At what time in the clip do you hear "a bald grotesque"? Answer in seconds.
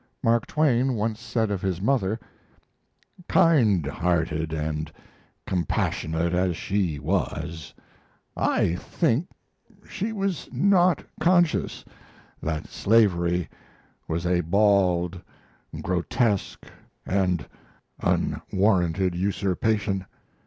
14.25-16.65